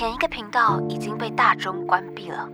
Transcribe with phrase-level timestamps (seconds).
[0.00, 2.48] 前一个频道已经被大钟关闭了。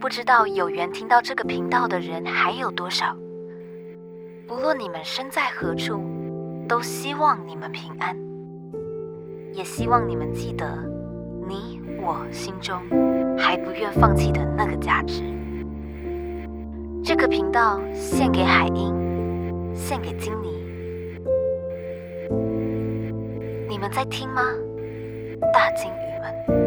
[0.00, 3.16] 不知道有缘听到这个频道的人还有多少？
[4.44, 6.02] 不论你们身在何处，
[6.68, 8.16] 都希望你们平安，
[9.52, 10.66] 也希望你们记得
[11.46, 12.76] 你我心中
[13.38, 15.22] 还不愿放弃的那个价值。
[17.04, 20.60] 这个频道献给海英，献给金妮。
[23.68, 24.42] 你们在听吗，
[25.54, 26.58] 大金鱼们？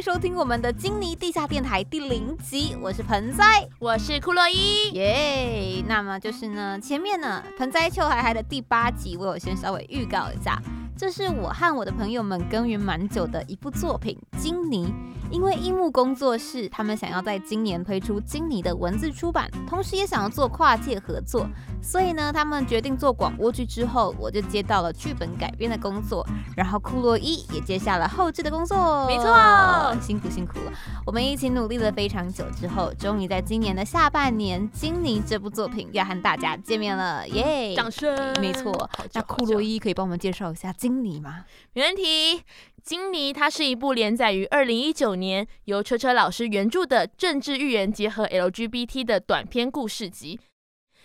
[0.00, 5.84] 收听我们的金尼地下电台第零集，我是盆栽，我是库洛伊，耶。
[5.86, 10.62] 那么就是呢，前面呢盆栽秋海海的第八集，我有先稍微预告一下，
[10.98, 14.86] 这是我和我的朋友们耕耘蛮久的一部作品《金尼》。
[15.30, 21.46] 因为樱木工作室他们想要在今年推出金妮的文字出版，同时也想要做跨界合作，
[21.82, 29.06] 所以呢，他们决定做广播剧之后，我就接到了剧本改编的工作，然后库洛伊也接下了后置的工作。
[29.06, 30.72] 没错，辛苦辛苦了。
[31.04, 37.74] 我们一起努力了非常久之后，终于在今年的下半年，《金妮》这部作品要和大家见面了，耶！
[37.76, 38.16] 掌声。
[38.40, 41.44] 没错，那库洛伊可以帮我们介绍一下《金妮》吗？
[41.74, 42.42] 没问题。
[42.88, 50.40] 金妮，它是一部连载于二零一九年，由车车老师原著的政治寓言结合 LGBT 的短篇故事集。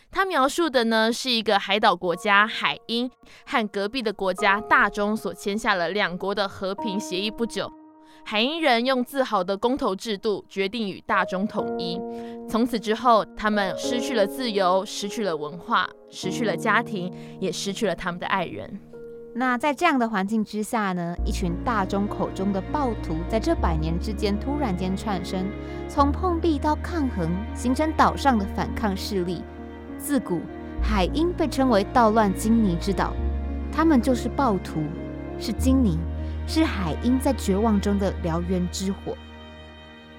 [0.10, 3.12] 它描述的呢是一个海岛国家海鹰
[3.46, 7.70] 和隔壁的国家大中所签下了两国的和平协议不久，
[8.24, 12.00] 海鹰人用自豪的公投制度决定与大中统一。
[12.48, 18.80] 从此之后，他们失去了自由，失去了文化，失去了家庭，也失去了他们的爱人。
[19.36, 25.48] 那在这样的环境之下呢，一群大众口中的暴徒，在这百年之间突然间产生，
[25.90, 29.44] 从碰壁到抗衡，形成岛上的反抗势力。
[29.98, 30.40] 自古
[30.84, 33.12] 海鹰被称为捣乱金泥之岛，
[33.72, 34.84] 他们就是暴徒，
[35.40, 35.98] 是金泥，
[36.46, 39.18] 是海鹰在绝望中的燎原之火。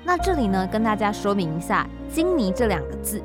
[0.03, 3.23] 那这里呢，跟大家说明一下“金泥”这两个字，“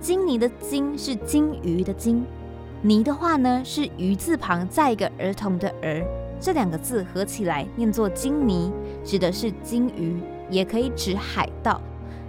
[0.00, 2.24] 金泥”的“金”是金鱼的“金”。
[2.82, 6.06] 泥的话呢，是鱼字旁再一个儿童的儿，
[6.38, 8.70] 这两个字合起来念作金泥，
[9.02, 10.20] 指的是金鱼，
[10.50, 11.80] 也可以指海盗。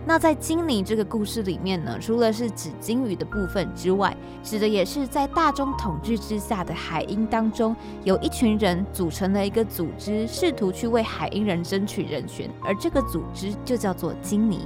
[0.06, 7.76] 那在金泥这个故事里面呢，除了是指金鱼的部分之外，指的也是在大中统治之下的海鹰当中，
[8.06, 14.62] 有一群人组成了一个组织，试图去为海鹰人争取人权，而这个组织就叫做金泥。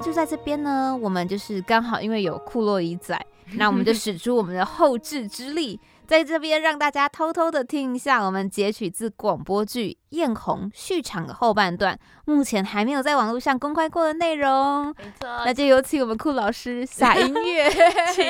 [0.00, 3.18] 就在这边呢，我们就是刚好因为有库洛伊仔，
[3.54, 14.86] 那我们就使出我们的后置之力，在这边让大家偷偷的听一下我们截取自广播剧《艳红》续场的后半段，目前还没有在网络上公开过的内容。
[14.86, 17.70] 没错，那就有请我们库老师下音乐，
[18.14, 18.24] 请。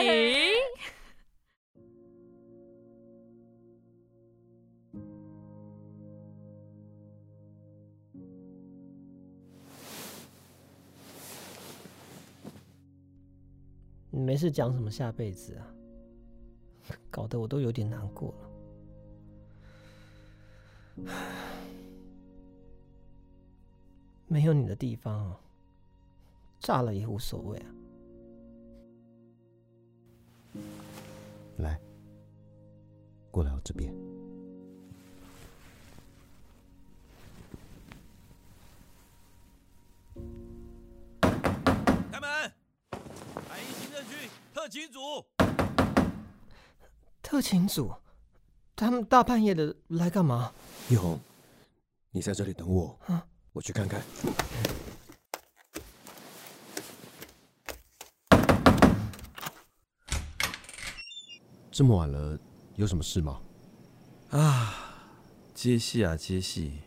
[14.21, 15.67] 你没事讲什么下辈子啊？
[17.11, 18.51] 搞得我都有点难过了。
[24.27, 25.35] 没有你的地方，
[26.59, 27.67] 炸了也无所谓啊。
[31.57, 31.81] 来，
[33.31, 33.91] 过来我这边。
[44.61, 45.25] 特勤组，
[47.23, 47.95] 特勤组，
[48.77, 50.53] 他们大半夜的来干嘛？
[50.91, 51.19] 一红，
[52.11, 52.99] 你在这里等我，
[53.55, 54.03] 我去看看。
[61.71, 62.39] 这么晚了，
[62.75, 63.41] 有什么事吗？
[64.29, 64.75] 啊，
[65.55, 66.83] 接戏啊接戏，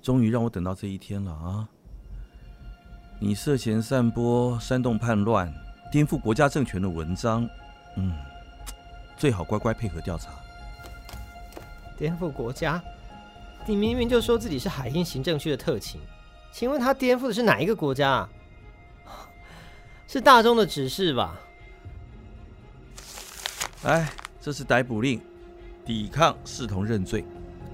[0.00, 1.68] 终于让我等到这一天了啊！
[3.20, 5.63] 你涉嫌散播煽动叛乱。
[5.90, 7.48] 颠覆国家政权的文章，
[7.96, 8.12] 嗯，
[9.16, 10.30] 最好乖乖配合调查。
[11.96, 12.82] 颠覆国家？
[13.66, 16.00] 你明明就说自己是海印行政区的特勤，
[16.52, 18.10] 请问他颠覆的是哪一个国家？
[18.10, 18.28] 啊
[20.06, 21.40] 是大众的指示吧？
[23.84, 24.10] 哎，
[24.40, 25.20] 这是逮捕令，
[25.84, 27.24] 抵抗视同认罪。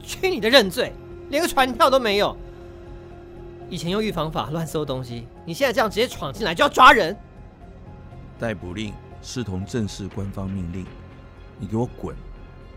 [0.02, 0.92] 去你的认罪，
[1.28, 2.36] 连个传票都没有。
[3.68, 7.16] 以前用预防法乱搜东西，你现在这样直接闯进来就要抓人。
[8.40, 10.86] 逮捕令视同正式官方命令，
[11.58, 12.16] 你给我滚，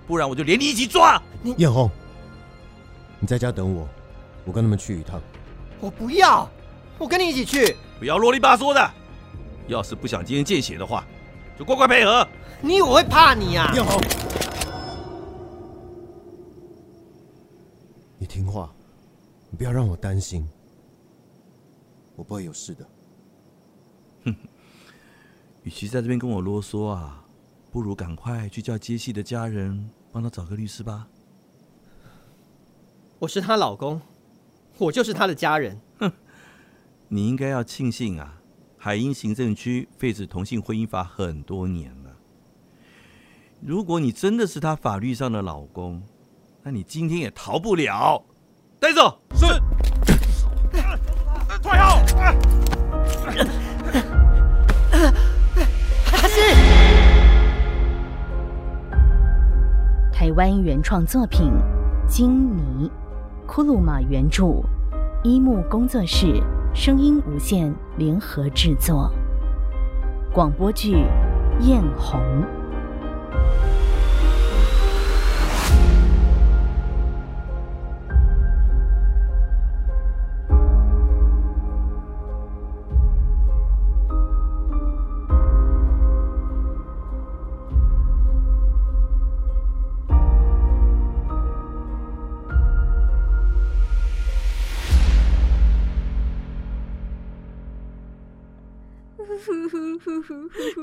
[0.06, 1.20] 不然我就连你一起抓。
[1.58, 1.90] 艳红，
[3.18, 3.88] 你在家等我，
[4.44, 5.22] 我跟他们去一趟。
[5.80, 6.50] 我不要，
[6.98, 7.78] 我跟你一起去。
[7.98, 8.92] 不要啰里吧嗦的，
[9.68, 11.06] 要是不想今天见血的话，
[11.58, 12.28] 就乖乖配合。
[12.62, 13.72] 你以为我会怕你啊？
[13.74, 14.02] 艳红，
[18.18, 18.70] 你听话，
[19.50, 20.46] 你不要让我担心，
[22.18, 22.86] 我不会有事的。
[25.64, 27.26] 与其在这边跟我啰嗦啊，
[27.72, 31.08] 不如赶快去叫杰西的家人帮他找个律师吧。
[33.20, 34.02] 我是她老公，
[34.78, 35.80] 我就是她的家人。
[36.00, 36.12] 哼
[37.08, 38.42] 你应该要庆幸啊，
[38.78, 42.18] 海英行政区废止同性婚姻法很多年了。
[43.62, 46.04] 如果你真的是他法律上的老公，
[46.64, 48.22] 那你今天也逃不了。
[48.82, 49.22] 带走。
[49.36, 49.46] 是。
[60.34, 61.52] 湾原创作品
[62.08, 62.90] 《金泥》，
[63.46, 64.64] 库鲁玛原著，
[65.24, 66.42] 一木工作室
[66.74, 69.12] 声音无限联合制作，
[70.34, 70.96] 广播剧
[71.62, 72.20] 《艳红》。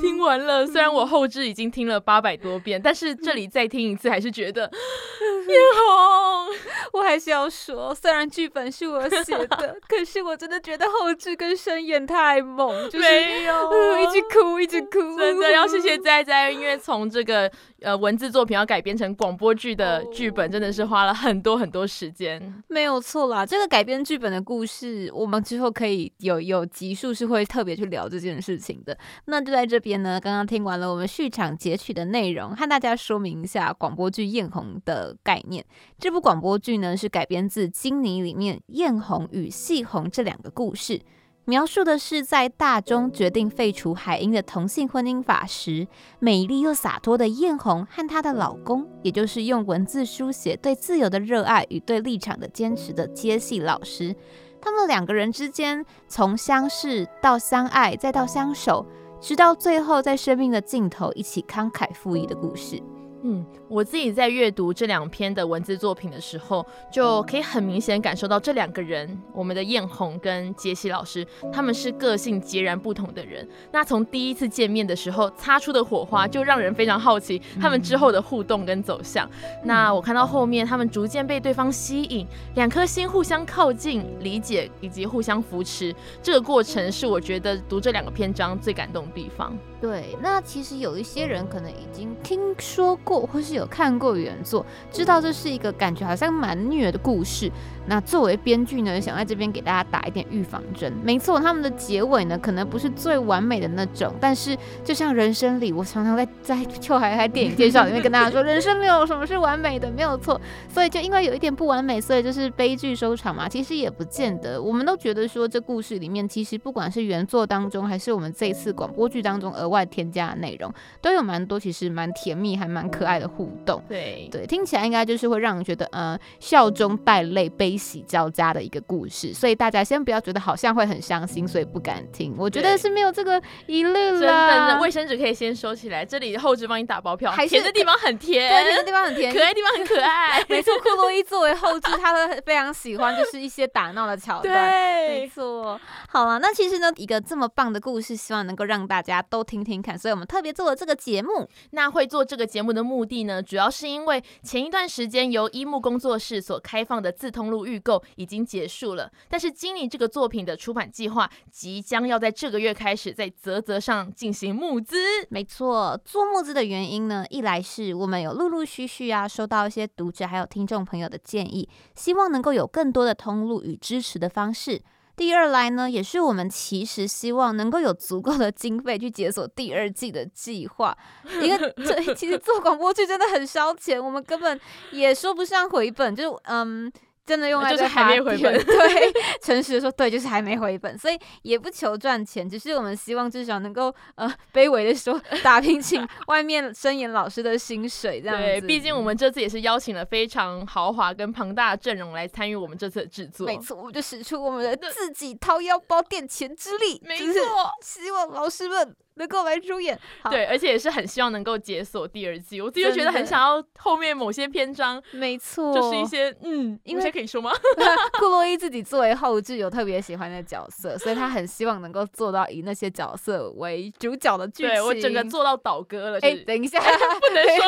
[0.01, 4.63] 听完了，虽然我后置已经听了八百多遍，但是这里再听一次，还是觉得
[5.49, 6.49] 艳红。
[6.93, 17.51] 我还是要说，虽然剧本是我写的， 可是我真的觉得后置跟声演太猛，就是没有呃一直哭，一直哭，真的要谢谢 仔仔，因为从这个
[17.81, 22.63] 呃文字作品要改编成广播剧的剧本，真的是花了很多很多时间。
[22.69, 28.97] 没有错啦，这个改编剧本的故事，我们之后可以有有集数是会特别去聊这件事情的。
[29.27, 35.65] 那就在这边呢，刚刚听完了我们序场截取的内容，和大家说明一下广播剧《艳红》的概念。
[36.01, 41.03] 这部广播剧呢是改编自《金妮》里面艳红与细红这两个故事。
[41.45, 45.87] 描述的是在大中决定废除海英的同性婚姻法时，
[46.19, 54.17] 美丽又洒脱的艳红和她的老公，也就是用文字书写对自由的热爱与对立场的坚持的接戏老师，
[54.59, 58.87] 他们两个人之间从相识到相爱，再到相守，
[59.21, 62.83] 直到最后在生命的尽头一起慷慨赴义的故事。
[63.23, 73.47] 嗯，我自己在阅读这两篇的文字作品的时候，就可以很明显感受到这两个人，我们的艳红跟杰西老师，他们是个性截然不同的人。
[73.73, 79.29] 那从第一次见面的时候擦出的火花，就让人非常好奇他们之后的互动跟走向。
[79.65, 89.57] 那我看到后面，他们逐渐被对方吸引，两颗心互相靠近、理解以及互相扶持，这个过程是我觉得读这两个篇章最感动的地方。
[89.81, 97.51] 对，那其实有一些人可能已经听说过，或是有看过原作，知道这是一个感觉好像蛮虐的故事。
[97.91, 100.93] 那作为编剧呢，想在这边给大家打一点预防针。
[101.03, 110.41] 没错，他们的结尾呢，可能不是最完美的那种，但是就像人生里，我常常在在秋海海电影介绍里面跟大家说， 人生没有什么是完美的，没有错。
[110.69, 113.49] 所以就因为有一点不完美，所以就是悲剧收场嘛。
[113.49, 123.83] 其实也不见得，我们都觉得说这故事里面，其实不管是原作当中，还是我们这一次广播剧当中额外添加的内容，都有蛮多其实蛮甜蜜还蛮可爱的互动。
[123.89, 129.33] 对对，听起来应该就是会让人觉得，呃，笑中带泪、悲喜交加的一个故事。
[129.33, 132.35] 所以大家先不要觉得好像会很伤心，所以不敢听。
[132.39, 134.79] 我觉得是没有这个疑虑真的，啦。
[134.81, 140.45] 卫生纸可以先收起来，这里后置帮你打包票，还是甜的地方很甜，对，甜的地方很甜，可爱的地方很可爱。
[140.49, 144.53] 没错，库洛伊作为后置，他会非常喜欢就是一些打闹的桥段。
[144.53, 151.49] 对没，错，好了，那其实呢，一个这么棒的故事，希望能够让大家都听听看，所以我们特别做了这个节目。
[151.71, 164.97] 那会做这个节目的目的呢，主要是因为前一段时间由一木工作室所开放的自通路预购已经结束了，但是经理这个作品的出版计划即将要在这个月开始在泽泽上进行募资。
[165.29, 174.83] 没错，做募资的原因呢，一来是我们有陆陆续续啊收到一些读者还有听众朋友的建议，希望能够有更多的通路与支持的方式。
[175.17, 180.97] 第二来呢，也是我们其实希望能够有足够的经费去解锁第二季的计划，
[181.43, 184.59] 因为 这其实做广播剧真的很烧钱，我们根本
[184.93, 186.91] 也说不上回本，就是嗯。
[187.31, 198.43] 真的用在就是还没回本对，诚实的说，对，就是还没回本，所以也不求赚钱，只是我们希望至少能够呃卑微的说，打拼请 外面声演老师的薪水这样子。
[198.43, 203.47] 对，毕竟我们这次也是邀请了非常豪华跟庞大的阵容来参与我们这次的制作。
[203.47, 207.33] 没错，我们就使出我们的自己掏腰包垫钱之力，没错
[207.81, 209.99] 希望老师们能够来出演。
[210.23, 212.61] 好，对，而且也是很希望能够解锁第二季。
[212.61, 217.51] 我自己就觉得很想要后面某些篇章，没错，就是一些嗯，因为可以说吗？
[218.19, 224.69] 库洛伊自己作为后置有特别喜欢的角色，所以他很希望能够做到以那些角色为主角的剧情。
[224.69, 226.79] 对我整个做到倒戈了，哎、是等一下，
[227.21, 227.65] 不能说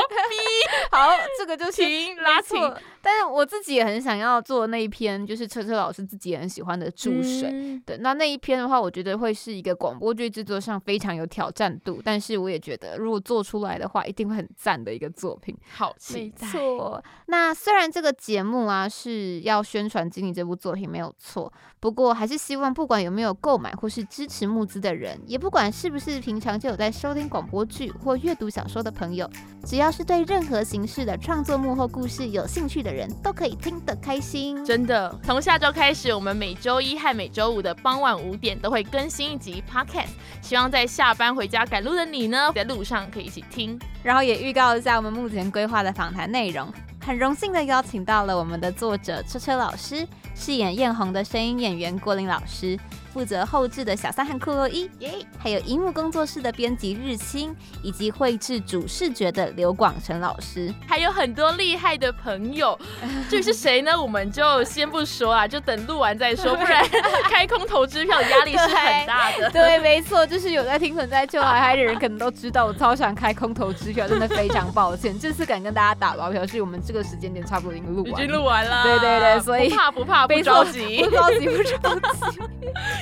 [0.90, 1.82] 好，这个就是
[2.22, 2.76] 拉没错停。
[3.02, 7.50] 但是我自己也很想要做那一篇，就是车车老师自己也很喜欢的注水。
[7.52, 15.56] 嗯对，那那一篇的话，我觉得会是一个广播剧制作上非常有挑战度，但是我也觉得如果做出来的话，一定会很赞的一个作品。
[15.72, 16.46] 好期没待。
[16.46, 29.28] 错，那虽然这个节目啊是要宣传《经理》这部作品没有错，不过还是希望不管有没有购买或是支持募资的人，也不管是不是平常就有在收听广播剧或阅读小说的朋友，
[29.64, 34.64] 只要是对任何形式的创作幕后故事有兴趣的人，都可以听得开心。
[34.64, 43.78] 真的，从下周开始，我们每周一和每周五的傍晚五点都会更新一集 Podcast，希望在下班回家赶路的你呢，在路上可以一起听。
[44.02, 46.72] 然后也预告一下我们目前规划的访谈内容。
[47.04, 50.06] 很荣幸的邀请到了我们的作者车车老师，
[50.36, 52.78] 饰演艳红的声音演员郭林老师，
[53.12, 54.90] 负责后置的小三和库洛伊，
[55.38, 60.72] 还有荧幕工作室的编辑日清，以及绘制主视觉的刘广成老师。
[60.86, 62.78] 还有很多厉害的朋友，
[63.28, 64.00] 至于是谁呢？
[64.00, 66.82] 我们就先不说啊，就等录完再说， 不然
[67.24, 69.50] 开空头支票的压力是很大的。
[69.50, 75.16] 对，没错，就是有在听存在就来嗨的人，可能都知道我超想开空头支票，真的非常抱歉。
[75.20, 78.14] 这次敢跟大家打包票，是我们这个时间点差不多已经录完已。
[78.16, 82.40] 经录完了，对对对所以不怕不怕，不着急不，着急，不着急。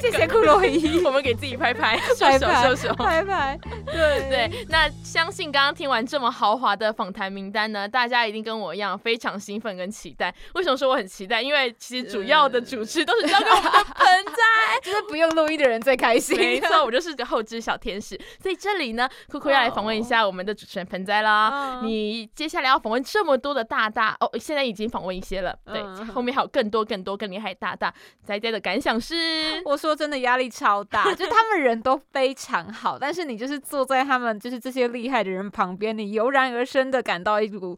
[0.01, 2.95] 谢谢库洛伊， 我们给自己拍拍，秀 手拍拍秀手。
[2.95, 10.35] 拍拍，对对，那相信刚刚听完这么豪华的访谈名单呢，大家一定跟我一样非常兴奋跟期待。
[10.55, 11.43] 为什么说我很期待？
[11.43, 14.81] 因为其实主要的主持都是交给我们的盆栽。
[14.83, 16.37] 就是不用录音的人最开心。
[16.39, 18.19] 没错，我就是个后知小天使。
[18.43, 21.49] 所以这里呢，酷酷要来访问一下我们的主持人盆栽啦。
[21.51, 27.93] 哦你接下来要访问这么多的大大哦，现在已经访问一些了，对，嗯后面还有更多更多更厉害的大大。
[28.25, 37.77] 仔仔的感想是，我说真的，压力超大，就他们人都非常好，但是你就是坐在他们就是这些厉害的人旁边，你油然而生的感到一股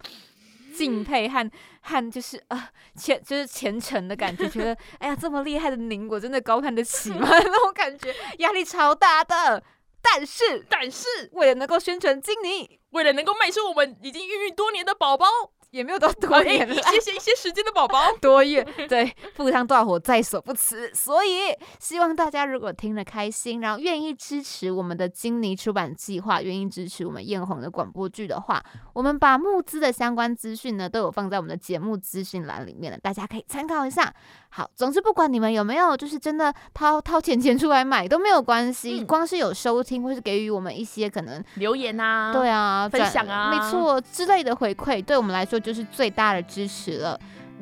[0.74, 1.50] 敬佩和
[1.82, 7.20] 和就是呃虔就是虔诚的感觉，觉得哎呀这么厉害的您，我真的高看得起吗？
[7.28, 9.62] 那种感觉压力超大的。
[10.04, 15.26] 但是但是为了能够宣传金妮，为了能够卖出我们已经孕育多年的宝宝，
[15.72, 18.12] 也没有到哦多哎年了一，些些一些时间的宝宝。
[18.20, 20.94] 多远，对，赴汤蹈火在所不辞。
[20.94, 28.62] 所以希望大家如果听了开心，然后愿意支持我们的金妮出版计划，愿意支持我们艳红的广播剧的话，
[28.92, 34.14] 我们把募资的相关资讯呢都有放在我们的节目资讯栏里面了，大家可以参考一下。
[34.54, 47.18] 好，总之不管你们有没有就是真的掏掏钱钱出来买都没有关系，嗯光是有收听或是给予我们一些可能留言啊，对啊，分享啊没错之类的回馈，对我们来说就是最大的支持了。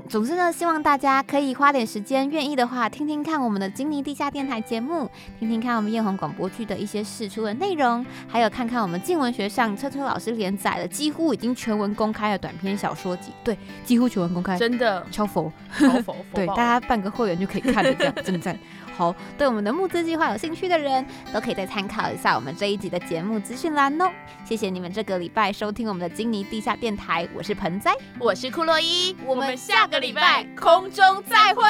[0.09, 15.52] 总之呢，希望大家可以花点时间，愿意的话，听听看我们的金尼地下电台节目，听听看我们艳红广播剧的一些试出的内容，还有看看我们静文学上车车老师连载的几乎已经全文公开的短篇小说集，对，几乎全文公开，真的超佛。
[15.78, 18.59] 超佛佛对，大家办个会员就可以看了，这样真的赞。
[19.00, 24.11] 好，对我们的募资计划有兴趣的人，都可以再参考一下我们这一集的节目资讯栏哦。
[24.45, 31.62] 谢谢你们这个礼拜收听我们的金尼地下电台，我是盆栽，我是库洛伊，我们下个礼拜空中再会，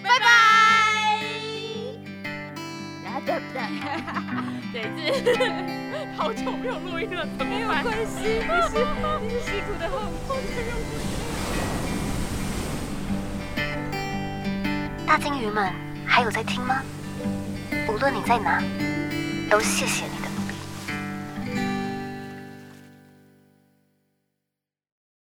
[0.00, 0.26] 拜拜。
[3.26, 3.68] 哒哒
[4.72, 5.42] 这一 次
[6.16, 7.82] 好久没有录音了，怎么办？
[7.82, 8.78] 关系，你是
[9.26, 9.98] 你是辛苦的后
[15.04, 15.72] 大金鱼们
[16.16, 16.80] 还有在听吗？
[17.90, 18.58] 无论你在哪，
[19.50, 20.25] 都谢谢你